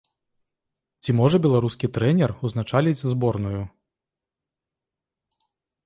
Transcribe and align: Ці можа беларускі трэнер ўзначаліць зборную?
Ці 1.03 1.09
можа 1.19 1.37
беларускі 1.45 1.91
трэнер 1.97 2.29
ўзначаліць 2.47 3.05
зборную? 3.13 3.63